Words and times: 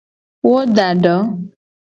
Wo 0.45 0.55
da 0.75 0.87
do. 1.03 1.15